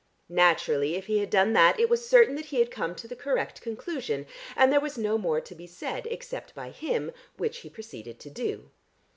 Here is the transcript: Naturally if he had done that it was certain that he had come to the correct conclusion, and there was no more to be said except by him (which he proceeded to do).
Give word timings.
Naturally 0.29 0.95
if 0.95 1.05
he 1.05 1.19
had 1.19 1.29
done 1.29 1.53
that 1.53 1.79
it 1.79 1.87
was 1.87 2.09
certain 2.09 2.33
that 2.33 2.45
he 2.47 2.57
had 2.57 2.71
come 2.71 2.95
to 2.95 3.07
the 3.07 3.15
correct 3.15 3.61
conclusion, 3.61 4.25
and 4.55 4.73
there 4.73 4.79
was 4.79 4.97
no 4.97 5.15
more 5.19 5.39
to 5.41 5.53
be 5.53 5.67
said 5.67 6.07
except 6.07 6.55
by 6.55 6.71
him 6.71 7.11
(which 7.37 7.59
he 7.59 7.69
proceeded 7.69 8.19
to 8.21 8.31
do). 8.31 8.71